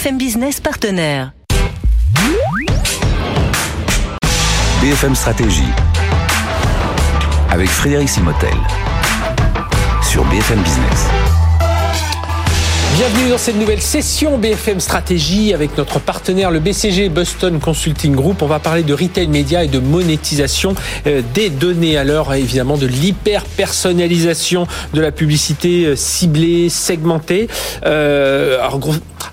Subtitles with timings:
[0.00, 1.32] BFM Business partenaire.
[4.80, 5.68] BFM Stratégie
[7.50, 8.54] avec Frédéric Simotel
[10.02, 11.06] sur BFM Business.
[12.96, 18.42] Bienvenue dans cette nouvelle session BFM Stratégie avec notre partenaire le BCG Boston Consulting Group.
[18.42, 20.74] On va parler de retail média et de monétisation
[21.06, 27.48] euh, des données à l'heure évidemment de l'hyper personnalisation de la publicité euh, ciblée, segmentée.
[27.86, 28.80] Euh, alors,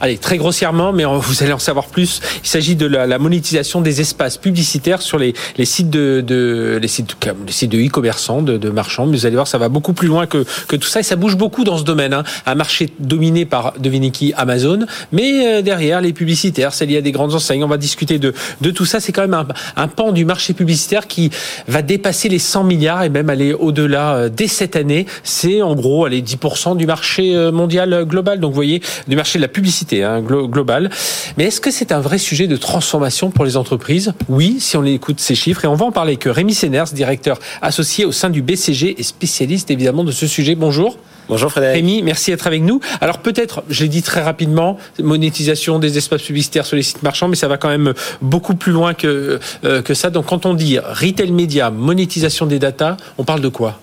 [0.02, 2.22] allez, très grossièrement, mais vous allez en savoir plus.
[2.44, 6.88] Il s'agit de la, monétisation des espaces publicitaires sur les, les sites de, de les
[6.88, 7.16] sites
[7.46, 9.06] les sites de e-commerçants, de, de, marchands.
[9.06, 11.16] Mais vous allez voir, ça va beaucoup plus loin que, que tout ça et ça
[11.16, 12.14] bouge beaucoup dans ce domaine.
[12.14, 12.24] Hein.
[12.46, 14.86] Un marché dominé par, devinez Amazon.
[15.12, 17.64] Mais euh, derrière, les publicitaires, c'est lié à des grandes enseignes.
[17.64, 19.00] On va discuter de, de tout ça.
[19.00, 21.30] C'est quand même un, un, pan du marché publicitaire qui
[21.68, 25.06] va dépasser les 100 milliards et même aller au-delà euh, dès cette année.
[25.24, 28.40] C'est en gros, allez, 10% du marché euh, mondial global.
[28.40, 30.90] Donc, vous voyez, du marché de la publicité hein, global.
[31.38, 34.14] Mais est-ce que c'est un vrai sujet de transformation pour les entreprises?
[34.30, 35.66] Oui, si on écoute ces chiffres.
[35.66, 39.04] Et on va en parler avec Rémi Senners, directeur associé au sein du BCG et
[39.04, 40.56] spécialiste évidemment de ce sujet.
[40.56, 40.98] Bonjour.
[41.30, 41.76] Bonjour Frédéric.
[41.76, 42.80] Rémi, merci d'être avec nous.
[43.02, 47.28] Alors peut-être, je l'ai dit très rapidement, monétisation des espaces publicitaires sur les sites marchands,
[47.28, 50.10] mais ça va quand même beaucoup plus loin que, euh, que ça.
[50.10, 53.80] Donc quand on dit retail média, monétisation des data, on parle de quoi?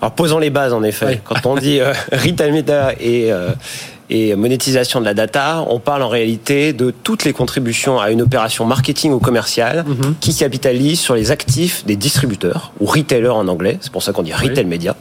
[0.00, 1.22] Alors posons les bases en effet.
[1.24, 3.50] Quand on dit euh, retail media et euh,
[4.10, 8.20] et monétisation de la data, on parle en réalité de toutes les contributions à une
[8.22, 10.14] opération marketing ou commerciale mhm.
[10.20, 13.78] qui capitalise sur les actifs des distributeurs ou retailers en anglais.
[13.80, 14.94] C'est pour ça qu'on dit retail media.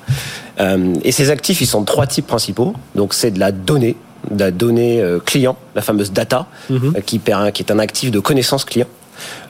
[0.59, 2.73] Euh, et ces actifs, ils sont de trois types principaux.
[2.95, 3.97] Donc c'est de la donnée,
[4.31, 6.93] de la donnée euh, client, la fameuse data, mhm.
[6.95, 8.87] euh, qui, qui est un actif de connaissance client.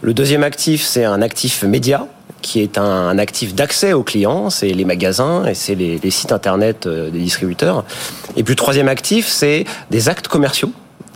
[0.01, 2.07] Le deuxième actif, c'est un actif média,
[2.43, 6.85] qui est un, actif d'accès aux clients, c'est les magasins et c'est les, sites internet
[6.85, 7.85] euh, des distributeurs.
[8.35, 10.71] Et puis le troisième actif, c'est des actes commerciaux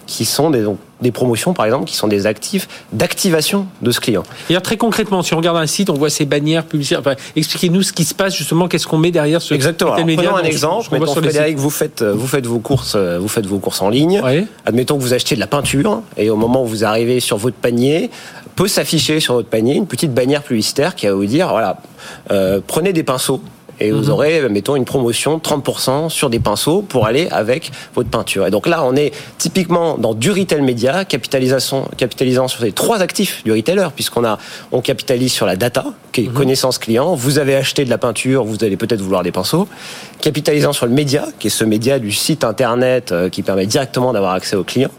[0.08, 0.64] qui sont des,
[1.02, 4.24] des promotions, par exemple, qui sont des actifs d'activation de ce client.
[4.50, 7.02] Et alors, très concrètement, si on regarde un site, on voit ces bannières publicitaires.
[7.36, 9.96] expliquez-nous ce qui se passe justement, qu'est-ce qu'on met derrière ce Exactement.
[9.96, 10.88] Alors, prenons un exemple.
[10.94, 14.22] Mettons, Frédéric, vous faites, vous faites vos courses, euh, vous faites vos courses en ligne.
[14.66, 17.58] Admettons que vous achetez de la peinture et au moment où vous arrivez sur votre
[17.58, 18.10] panier,
[18.58, 21.78] peut s'afficher sur votre panier une petite bannière publicitaire qui va vous dire voilà,
[22.32, 23.42] euh, prenez des pinceaux
[23.80, 24.10] et vous mhm.
[24.10, 28.48] aurez, mettons, une promotion 30% sur des pinceaux pour aller avec votre peinture.
[28.48, 33.02] Et donc là, on est typiquement dans du retail média, capitalisation, capitalisant sur ces trois
[33.02, 34.40] actifs du retailer, puisqu'on a,
[34.72, 36.34] on capitalise sur la data, qui est mhm.
[36.34, 37.16] connaissance client.
[37.16, 39.68] Vous avez acheté de la peinture, vous allez peut-être vouloir des pinceaux.
[40.22, 44.14] Capitalisant sur le média, qui est ce média du site internet euh, qui permet directement
[44.14, 44.92] d'avoir accès aux clients.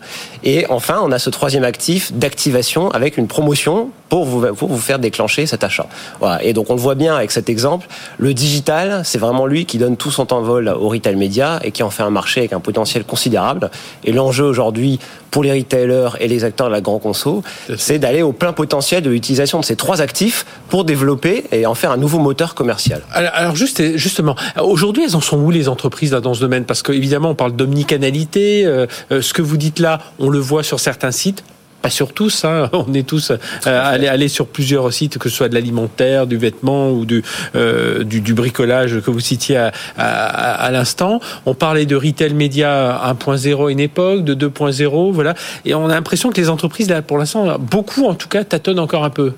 [0.45, 4.79] Et enfin, on a ce troisième actif d'activation avec une promotion pour vous, pour vous
[4.79, 5.87] faire déclencher cet achat.
[6.21, 6.43] Voilà.
[6.43, 7.87] Et donc on le voit bien avec cet exemple,
[8.19, 11.83] le digital, c'est vraiment lui qui donne tout son envol au retail média et qui
[11.83, 13.71] en fait un marché avec un potentiel considérable.
[14.05, 14.99] Et l'enjeu aujourd'hui
[15.31, 17.43] pour les retailers et les acteurs de la grande conso,
[17.77, 21.75] c'est d'aller au plein potentiel de l'utilisation de ces trois actifs pour développer et en
[21.75, 23.03] faire un nouveau moteur commercial.
[23.13, 26.65] Alors, juste, justement, aujourd'hui, elles en sont où les entreprises là, dans ce domaine?
[26.65, 28.65] Parce qu'évidemment, on parle d'omnicanalité.
[28.65, 31.45] Euh, euh, ce que vous dites là, on le voit sur certains sites
[31.83, 32.69] pas sur tous, hein.
[32.73, 36.37] on est tous euh, allés, aller sur plusieurs sites, que ce soit de l'alimentaire, du
[36.37, 37.23] vêtement ou du,
[37.55, 41.21] euh, du, du, bricolage que vous citiez à, à, à l'instant.
[41.47, 45.35] On parlait de retail média 1.0 à une époque, de 2.0, voilà.
[45.65, 48.81] Et on a l'impression que les entreprises, là, pour l'instant, beaucoup en tout cas, tâtonnent
[48.81, 49.33] encore un peu.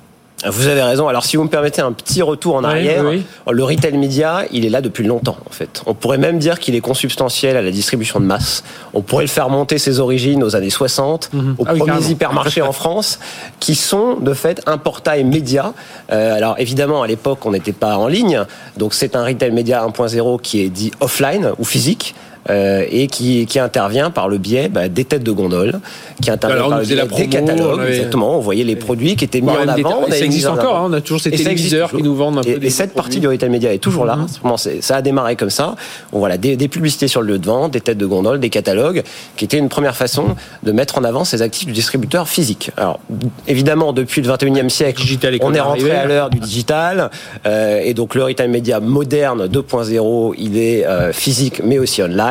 [0.46, 1.08] Vous avez raison.
[1.08, 3.04] Alors, si vous me permettez un petit retour en arrière,
[3.50, 5.82] le retail média, il est là depuis longtemps, en fait.
[5.86, 8.64] On pourrait même dire qu'il est consubstantiel à la distribution de masse.
[8.94, 11.54] On pourrait le faire monter ses origines aux années 60, mhm.
[11.58, 13.18] aux ah premiers hypermarchés en France,
[13.58, 15.74] qui sont, de fait, un portail média.
[16.10, 18.44] Euh, alors, évidemment, à l'époque, on n'était pas en ligne.
[18.76, 22.14] Donc, c'est un retail média 1.0 qui est dit offline ou physique.
[22.48, 25.78] Euh, et qui, qui, intervient par le biais bah, des têtes de gondole,
[26.22, 27.82] qui intervient par le biais des catalogues.
[27.86, 30.06] Exactement, on voyait les produits qui étaient mis en avant.
[30.08, 32.64] ça existe encore, hein, on a toujours ces téléviseurs qui nous vendent un et, peu.
[32.64, 34.16] Et cette partie du retail média est toujours là.
[34.16, 34.56] Mhm.
[34.80, 35.74] Ça a démarré comme ça.
[36.12, 38.50] On voilà des, des, publicités sur le lieu de vente, des têtes de gondole, des
[38.50, 39.02] catalogues,
[39.36, 42.70] qui étaient une première façon de mettre en avant ces actifs du distributeur physique.
[42.78, 43.00] Alors
[43.48, 45.02] évidemment, depuis le 21e siècle,
[45.42, 47.10] on est rentré à l'heure du digital,
[47.46, 52.29] euh, et donc le retail média moderne 2.0, il est euh, physique mais aussi online.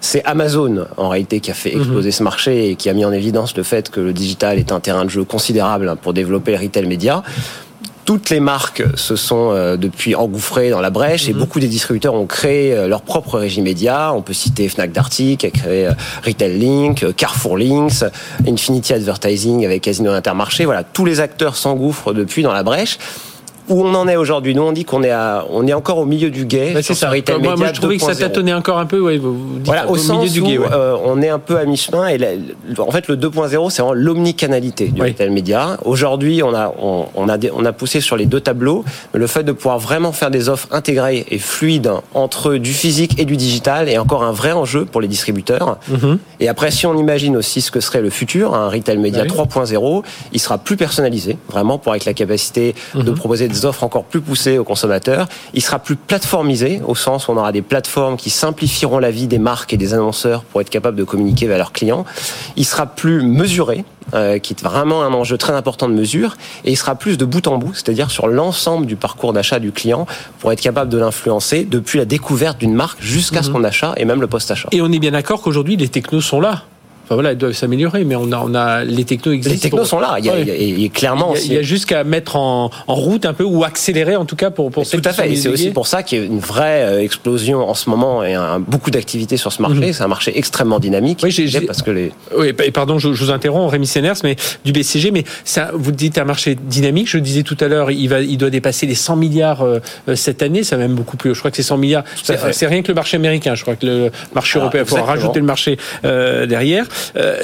[0.00, 2.12] C'est Amazon, en réalité, qui a fait exploser mhm.
[2.12, 4.80] ce marché et qui a mis en évidence le fait que le digital est un
[4.80, 7.22] terrain de jeu considérable pour développer le retail média
[8.06, 11.40] toutes les marques se sont euh, depuis engouffrées dans la brèche et mhm.
[11.40, 14.12] beaucoup des distributeurs ont créé euh, leur propre régime média.
[14.14, 15.92] On peut citer Fnac Darty qui a créé euh,
[16.24, 18.04] Retail Link, Carrefour Links,
[18.46, 20.64] Infinity Advertising avec Casino Intermarché.
[20.64, 22.98] Voilà, tous les acteurs s'engouffrent depuis dans la brèche
[23.68, 24.54] où on en est aujourd'hui.
[24.54, 25.14] Nous, on dit qu'on est,
[25.50, 26.74] on est encore au milieu du guet.
[26.82, 27.10] c'est ça.
[27.40, 29.00] moi, moi, je trouvais que ça tâtonnait encore un peu.
[29.00, 31.58] Ouais, vous dites voilà, au, sens milieu du guet, où euh, on est un peu
[31.58, 32.08] à mi-chemin.
[32.08, 32.18] Et
[32.78, 35.78] en fait, le 2.0, c'est l'omnicanalité du retail média.
[35.84, 39.52] Aujourd'hui, on a, on, a, on a poussé sur les deux tableaux le fait de
[39.52, 43.98] pouvoir vraiment faire des offres intégrées et fluides entre du physique et du digital est
[43.98, 45.78] encore un vrai enjeu pour les distributeurs.
[45.88, 46.18] Mhm.
[46.40, 50.02] Et après, si on imagine aussi ce que serait le futur, un retail média 3.0,
[50.32, 53.14] il sera plus personnalisé, vraiment pour avec la capacité de mhm.
[53.14, 55.28] proposer des offres encore plus poussées aux consommateurs.
[55.54, 59.26] Il sera plus plateformisé au sens où on aura des plateformes qui simplifieront la vie
[59.26, 62.04] des marques et des annonceurs pour être capables de communiquer vers leurs clients.
[62.56, 66.70] Il sera plus mesuré euh, qui est vraiment un enjeu très important de mesure, et
[66.70, 70.06] il sera plus de bout en bout, c'est-à-dire sur l'ensemble du parcours d'achat du client,
[70.38, 73.46] pour être capable de l'influencer depuis la découverte d'une marque jusqu'à mhm.
[73.46, 74.68] son achat et même le post-achat.
[74.70, 76.62] Et on est bien d'accord qu'aujourd'hui les technos sont là.
[77.06, 79.54] Enfin voilà, elles doivent s'améliorer, mais on a, on a les technos existent.
[79.54, 80.16] Les technos sont là.
[80.18, 81.34] Il y a, il y a, clairement.
[81.36, 84.34] Il y a, juste qu'à mettre en, en, route un peu ou accélérer en tout
[84.34, 85.30] cas pour pour Tout à fait.
[85.30, 88.24] Et c'est aussi pour ça qu'il y a une vraie euh, explosion en ce moment
[88.24, 89.78] et un, beaucoup d'activités sur ce marché.
[89.78, 89.92] Mhm.
[89.92, 91.20] C'est un marché extrêmement dynamique.
[91.22, 92.12] Oui, j'ai, parce que les.
[92.36, 96.18] Oui, pardon, je, je, vous interromps, Rémi Séners, mais du BCG, mais ça, vous dites
[96.18, 97.08] un marché dynamique.
[97.08, 100.16] Je disais tout à l'heure, il va, il doit dépasser les 100 milliards euh, euh,
[100.16, 100.64] cette année.
[100.64, 101.34] Ça même beaucoup plus.
[101.34, 102.04] Je crois que c'est 100 milliards.
[102.52, 103.54] C'est rien que le marché américain.
[103.54, 104.82] Je crois que le marché européen.
[104.82, 106.86] Il faut rajouter le marché euh, derrière.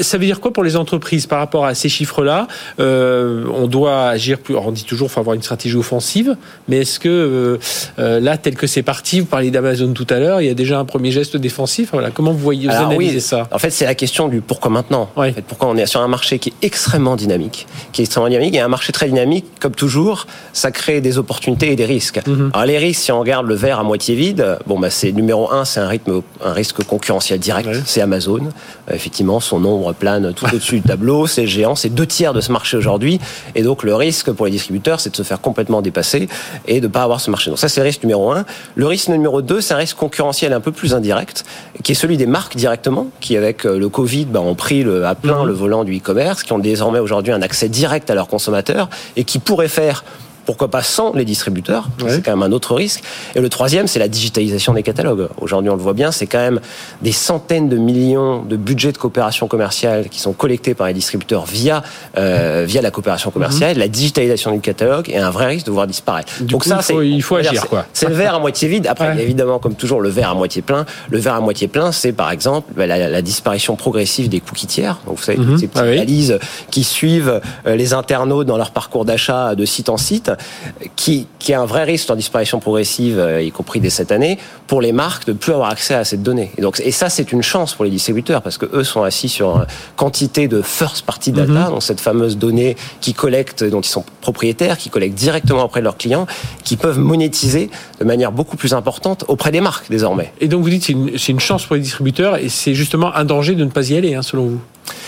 [0.00, 2.46] Ça veut dire quoi pour les entreprises par rapport à ces chiffres-là
[2.81, 4.56] euh, On doit agir plus.
[4.56, 6.37] On dit toujours qu'il faut avoir une stratégie offensive,
[6.69, 7.58] mais est-ce que euh,
[7.99, 10.54] euh, là, tel que c'est parti, vous parliez d'Amazon tout à l'heure, il y a
[10.54, 11.90] déjà un premier geste défensif.
[11.93, 15.10] Voilà, comment vous voyez, vous analysez ça En fait, c'est la question du pourquoi maintenant.
[15.16, 18.28] En fait, pourquoi on est sur un marché qui est extrêmement dynamique, qui est extrêmement
[18.28, 22.20] dynamique, et un marché très dynamique, comme toujours, ça crée des opportunités et des risques.
[22.26, 22.50] Mhm.
[22.54, 25.50] Alors les risques, si on regarde le verre à moitié vide, bon bah c'est numéro
[25.52, 28.49] un, c'est un rythme, un risque concurrentiel direct, c'est Amazon.
[28.90, 32.52] effectivement, son nombre plane tout au-dessus du tableau, c'est géant, c'est deux tiers de ce
[32.52, 33.20] marché aujourd'hui,
[33.54, 36.28] et donc le risque pour les distributeurs, c'est de se faire complètement dépasser
[36.66, 37.50] et de ne pas avoir ce marché.
[37.50, 38.44] Donc ça, c'est le risque numéro un.
[38.74, 41.44] Le risque numéro deux, c'est un risque concurrentiel un peu plus indirect,
[41.82, 45.06] qui est celui des marques directement, qui avec euh, le Covid ben, ont pris le,
[45.06, 45.46] à plein mhm.
[45.46, 49.24] le volant du e-commerce, qui ont désormais aujourd'hui un accès direct à leurs consommateurs et
[49.24, 50.04] qui pourraient faire
[50.44, 53.02] pourquoi pas sans les distributeurs C'est quand même un autre risque.
[53.34, 55.28] Et le troisième, c'est la digitalisation des catalogues.
[55.40, 56.60] Aujourd'hui, on le voit bien, c'est quand même
[57.02, 61.46] des centaines de millions de budgets de coopération commerciale qui sont collectés par les distributeurs
[61.46, 61.82] via
[62.18, 63.74] euh, via la coopération commerciale.
[63.74, 63.78] Mhm.
[63.78, 66.32] La digitalisation du catalogue est un vrai risque de voir disparaître.
[66.42, 67.86] Donc ça, c'est il faut agir quoi.
[67.92, 68.86] C'est le verre à moitié vide.
[68.86, 70.84] Après, évidemment, comme toujours, le verre à moitié plein.
[71.10, 74.98] Le verre à moitié plein, c'est par exemple bah, la, disparition progressive des cookies tiers.
[75.06, 75.58] Donc vous savez, toutes mhm.
[75.58, 76.38] ces petites ah analyses
[76.70, 80.31] qui suivent euh, les internautes dans leur parcours d'achat de site en site
[80.96, 84.38] qui, qui a un vrai risque en disparition progressive, euh, y compris dès cette année,
[84.67, 86.50] pour les marques de plus avoir accès à cette donnée.
[86.56, 89.29] Et, donc, et ça, c'est une chance pour les distributeurs parce que eux sont assis
[89.29, 91.70] sur une quantité de first party data, mhm.
[91.70, 95.84] donc cette fameuse donnée qui collectent, dont ils sont propriétaires, qui collectent directement auprès de
[95.84, 96.26] leurs clients,
[96.64, 97.70] qui peuvent monétiser
[98.00, 100.32] de manière beaucoup plus importante auprès des marques désormais.
[100.40, 103.25] Et donc vous dites c'est une, une chance pour les distributeurs et c'est justement un
[103.25, 104.61] danger de ne pas y aller, hein, selon vous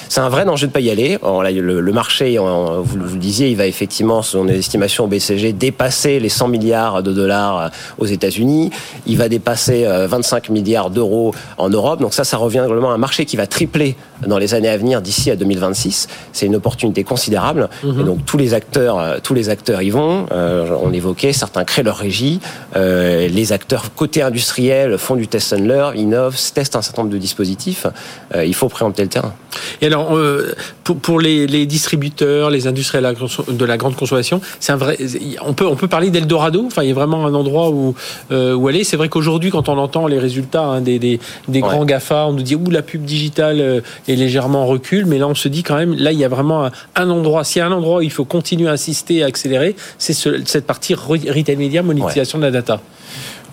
[0.08, 1.18] c'est un vrai danger de pas y aller.
[1.22, 6.28] le, marché, vous, le disiez, il va effectivement, selon les estimations au BCG, dépasser les
[6.28, 7.68] 100 milliards de dollars euh,
[7.98, 8.70] aux États-Unis.
[9.06, 12.00] Il va dépasser 25 euh, milliards d'euros en Europe.
[12.00, 13.96] Donc ça, ça revient vraiment à un marché qui va tripler
[14.26, 16.08] dans les années à venir d'ici à 2026.
[16.32, 17.68] C'est une opportunité considérable.
[17.82, 18.00] Mhm.
[18.00, 20.26] Et donc tous les acteurs, euh, tous les acteurs y vont.
[20.30, 22.40] on évoquait, certains créent leur régie.
[22.74, 27.18] les acteurs côté industriel font du test and learn, innovent, testent un certain nombre de
[27.18, 27.86] dispositifs.
[28.34, 29.32] il faut préempter le terrain.
[29.80, 33.14] Et alors, euh, pour, pour les, les, distributeurs, les industriels
[33.48, 34.96] de la grande consommation, c'est un vrai.
[35.44, 36.64] On peut on peut parler d'Eldorado.
[36.66, 37.94] Enfin, il y a vraiment un endroit où
[38.32, 38.84] euh, où aller.
[38.84, 42.32] C'est vrai qu'aujourd'hui, quand on entend les résultats hein, des, des, des grands Gafa, on
[42.32, 45.48] nous dit où la pub digitale euh, est légèrement en recul, mais là, on se
[45.48, 47.44] dit quand même, là, il y a vraiment un, endroit.
[47.44, 50.66] S'il y a un endroit où il faut continuer à insister, à accélérer, c'est cette
[50.66, 52.80] partie retail media, monétisation de la data.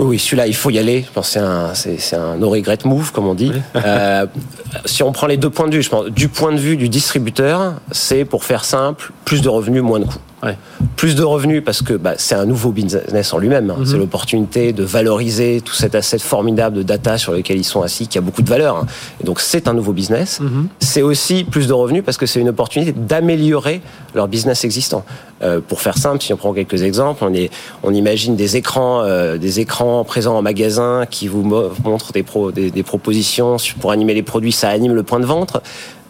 [0.01, 1.03] Oui, celui-là, il faut y aller.
[1.07, 1.39] Je pense que
[1.75, 3.51] c'est un, un no regret move, comme on dit.
[3.75, 4.25] euh,
[4.85, 6.89] si on prend les deux points de vue, je pense, du point de vue du
[6.89, 10.17] distributeur, c'est pour faire simple, plus de revenus, moins de coûts.
[10.95, 13.69] Plus de revenus parce que bah, c'est un nouveau business en lui-même.
[13.69, 13.83] Hein.
[13.85, 13.99] C'est mhm.
[13.99, 18.17] l'opportunité de valoriser tout cet asset formidable de data sur lequel ils sont assis, qui
[18.17, 18.77] a beaucoup de valeur.
[18.77, 18.85] Hein.
[19.21, 20.39] Et donc c'est un nouveau business.
[20.39, 20.67] Mhm.
[20.79, 23.81] C'est aussi plus de revenus parce que c'est une opportunité d'améliorer
[24.15, 25.05] leur business existant.
[25.43, 27.51] Euh, pour faire simple, si on prend quelques exemples, on, est,
[27.83, 31.43] on imagine des écrans, euh, des écrans présents en magasin qui vous
[31.83, 34.51] montrent des, pro, des, des propositions pour animer les produits.
[34.51, 35.57] Ça anime le point de vente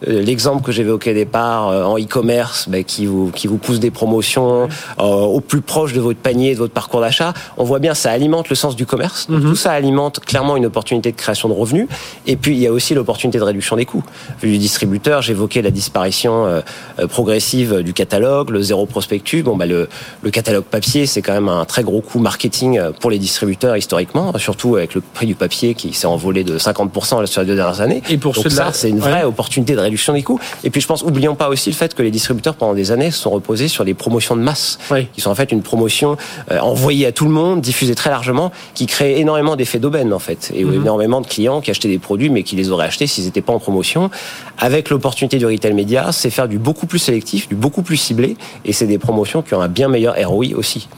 [0.06, 4.68] l'exemple que j'évoquais au départ en e-commerce, bah, qui vous qui vous pousse des promotions
[4.98, 7.32] au plus proche de votre panier, de votre parcours d'achat.
[7.56, 9.28] On voit bien, ça alimente le sens du commerce.
[9.28, 9.42] Mhm.
[9.42, 11.88] Tout ça alimente clairement une opportunité de création de revenus.
[12.26, 14.04] Et puis il y a aussi l'opportunité de réduction des coûts.
[14.40, 16.62] Vu du distributeur, j'évoquais la disparition
[17.08, 19.42] progressive du catalogue, le zéro prospectus.
[19.42, 19.88] Bon, bah le,
[20.22, 24.32] le catalogue papier, c'est quand même un très gros coût marketing pour les distributeurs historiquement,
[24.38, 27.80] surtout avec le prix du papier qui s'est envolé de 50% sur les deux dernières
[27.80, 28.02] années.
[28.08, 30.40] Et pour ça, c'est une vraie opportunité de réduction des coûts.
[30.64, 33.10] Et puis je pense, oublions pas aussi le fait que les distributeurs pendant des années
[33.10, 34.78] se sont reposés sur des promotions de masse,
[35.12, 36.16] qui sont en fait une promotion
[36.50, 40.18] euh, envoyée à tout le monde, diffusée très largement, qui crée énormément d'effets d'aubaine en
[40.18, 40.74] fait, et mhm.
[40.74, 43.52] énormément de clients qui achetaient des produits mais qui les auraient achetés s'ils n'étaient pas
[43.52, 44.10] en promotion.
[44.58, 48.36] Avec l'opportunité du retail média, c'est faire du beaucoup plus sélectif, du beaucoup plus ciblé,
[48.64, 50.88] et c'est des promotions qui ont un bien meilleur ROI aussi.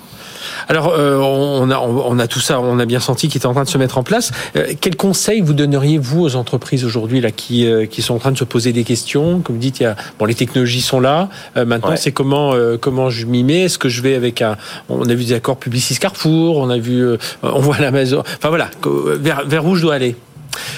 [0.69, 3.53] Alors, euh, on, a, on a tout ça, on a bien senti qu'il est en
[3.53, 4.31] train de se mettre en place.
[4.57, 8.19] Euh, quel conseil vous donneriez, vous, aux entreprises aujourd'hui là qui, euh, qui sont en
[8.19, 10.83] train de se poser des questions Comme vous dites, il y a, bon, les technologies
[10.83, 11.29] sont là.
[11.57, 14.57] maintenant, c'est comment, comment je m'y mets Est-ce que je vais avec un...
[14.89, 17.05] On a vu des accords Publicis Carrefour, on a vu...
[17.43, 18.21] on voit l'Amazon...
[18.21, 18.71] Enfin voilà,
[19.19, 20.17] vers, vers où je dois aller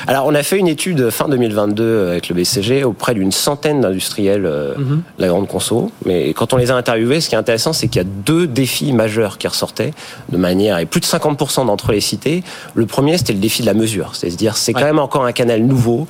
[0.07, 4.47] alors, on a fait une étude fin 2022 avec le BCG auprès d'une centaine d'industriels
[4.47, 5.03] euh, mhm.
[5.19, 5.91] de la grande conso.
[6.05, 8.47] Mais quand on les a interviewés, ce qui est intéressant, c'est qu'il y a deux
[8.47, 9.93] défis majeurs qui ressortaient
[10.31, 12.43] de manière, et plus de 50% d'entre les cités.
[12.75, 14.15] Le premier, c'était le défi de la mesure.
[14.15, 16.07] C'est-à-dire, c'est quand même encore un canal nouveau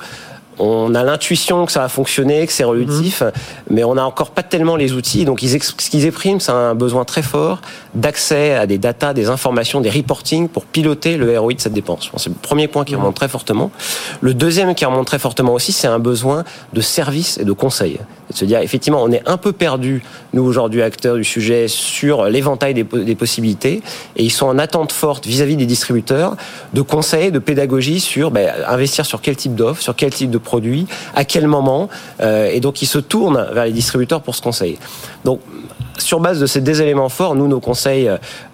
[0.59, 3.31] on a l'intuition que ça va fonctionner, que c'est relutif, mhm.
[3.69, 5.25] mais on n'a encore pas tellement les outils.
[5.25, 7.61] Donc, ils, ce qu'ils expriment, c'est un besoin très fort
[7.97, 12.09] d'accès à des datas, des informations, des reporting pour piloter le ROI de cette dépense.
[12.17, 13.01] C'est le premier point qui mhm.
[13.01, 13.71] remonte très fortement.
[14.21, 17.99] Le deuxième qui remonte très fortement aussi, c'est un besoin de service et de conseil.
[18.29, 22.25] de se dire, effectivement, on est un peu perdu, nous aujourd'hui acteurs du sujet, sur
[22.25, 23.81] l'éventail des, possibilités,
[24.15, 26.35] et ils sont en attente forte vis-à-vis des distributeurs
[26.73, 30.37] de conseils, de pédagogie sur ben, investir sur quel type d'offre, sur quel type de
[30.37, 30.85] produit,
[31.15, 31.89] à quel moment,
[32.21, 34.77] euh, et donc ils se tournent vers les distributeurs pour ce conseil.
[35.25, 35.39] Donc,
[35.97, 38.09] sur base de ces deux éléments forts, nous, nos conseils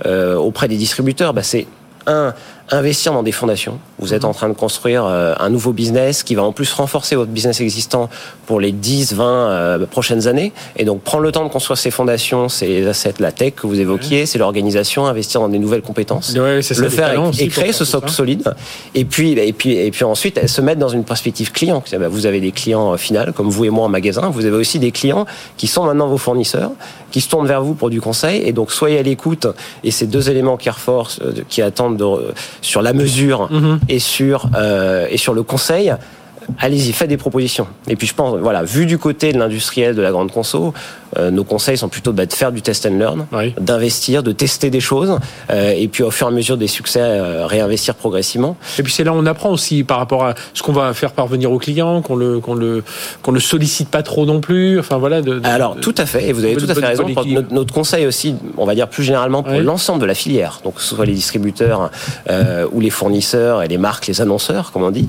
[0.05, 1.67] euh, auprès des distributeurs, bah, c'est
[2.07, 2.33] un,
[2.71, 3.79] investir dans des fondations.
[3.99, 7.15] Vous êtes en train de construire euh, un nouveau business qui va en plus renforcer
[7.15, 8.09] votre business existant
[8.45, 10.53] pour les 10, 20 euh, prochaines années.
[10.77, 13.67] Et donc prendre le temps de construire ces fondations, c'est les assets, la tech que
[13.67, 18.09] vous évoquiez, c'est l'organisation, investir dans des nouvelles compétences, le faire et, créer ce socle
[18.09, 18.53] solide.
[18.95, 21.83] Et puis, et puis, et puis ensuite se mettre dans une perspective client.
[21.91, 24.29] Bah, vous avez des clients euh, finaux comme vous et moi en magasin.
[24.29, 25.25] Vous avez aussi des clients
[25.57, 26.71] qui sont maintenant vos fournisseurs,
[27.11, 28.41] qui se tournent vers vous pour du conseil.
[28.47, 29.47] Et donc soyez à l'écoute.
[29.83, 31.19] Et ces deux éléments qui renforcent,
[31.49, 33.79] qui attendent de, sur la mesure mhm.
[33.89, 35.93] et sur euh, et sur le conseil
[36.59, 37.67] allez-y, faites des propositions.
[37.87, 40.71] Et puis je pense, voilà, vu du côté de l'industriel de la grande conso, euh,
[41.31, 43.25] nos conseils sont plutôt bah, de faire du test and learn,
[43.59, 47.01] d'investir, de tester des choses, euh, et puis au fur et à mesure des succès,
[47.01, 48.57] euh, réinvestir progressivement.
[48.79, 51.11] Et puis c'est là où on apprend aussi par rapport à ce qu'on va faire
[51.11, 52.83] parvenir aux clients, qu'on le qu'on le
[53.21, 54.79] qu'on ne sollicite pas trop non plus.
[54.79, 55.21] Enfin voilà.
[55.21, 57.05] De, Alors tout à fait, et vous avez tout à fait raison.
[57.51, 60.81] Notre, conseil aussi, on va dire plus généralement pour l'ensemble de la filière, donc que
[60.81, 61.89] ce soit les distributeurs
[62.71, 65.07] ou les fournisseurs et les marques, les annonceurs, comme on dit,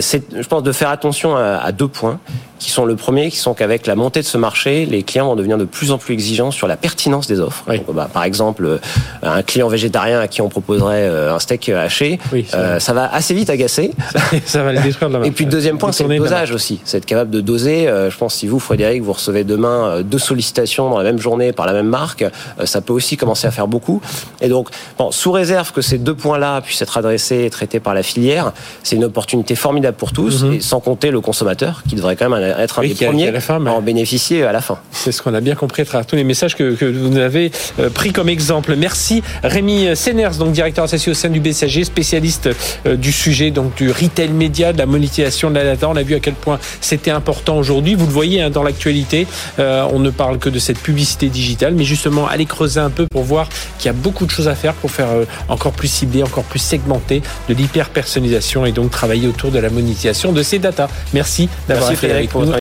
[0.00, 2.18] c'est, je pense, de faire attention à deux points
[2.58, 5.36] qui sont le premier, qui sont qu'avec la montée de ce marché, les clients vont
[5.38, 7.64] devenir de plus en plus exigeants sur la pertinence des offres.
[7.92, 8.78] bah, par exemple, euh,
[9.22, 12.18] un client végétarien à qui on proposerait euh, un steak haché,
[12.54, 13.92] euh, ça va assez vite agacer.
[14.44, 16.80] Ça, va le détruire de la Et puis le deuxième point, c'est le dosage aussi.
[16.84, 17.86] C'est être capable de doser.
[17.86, 21.66] je pense si vous, Frédéric, vous recevez demain deux sollicitations dans la même journée par
[21.66, 22.24] la même marque,
[22.64, 24.00] ça peut aussi commencer à faire beaucoup.
[24.40, 24.68] Et donc,
[24.98, 28.52] bon, sous réserve que ces deux points-là puissent être adressés et traités par la filière,
[28.82, 30.56] c'est une opportunité formidable pour tous, mm-hmm.
[30.56, 33.82] et sans compter le consommateur qui devrait quand même être un des premiers à, en
[33.82, 34.78] bénéficier à la fin.
[34.90, 37.50] C'est ce qu'on a bien compris à travers tous les messages que, que vous avez
[37.78, 38.74] euh, pris comme exemple.
[38.76, 42.48] Merci Rémi Senners, donc directeur associé au sein du BCG, spécialiste
[42.86, 45.88] euh, du sujet donc du retail média, de la monétisation de la data.
[45.88, 47.94] On a vu à quel point c'était important aujourd'hui.
[47.94, 49.26] Vous le voyez hein, dans l'actualité,
[49.58, 53.06] euh, on ne parle que de cette publicité digitale, mais justement allez creuser un peu
[53.06, 55.08] pour voir qu'il y a beaucoup de choses à faire pour faire
[55.48, 59.68] encore plus ciblé, encore plus segmenté, de l'hyper personnalisation et donc travailler autour de la
[59.68, 60.88] monétisation de ces data.
[61.12, 62.52] Merci d'avoir été avec nous.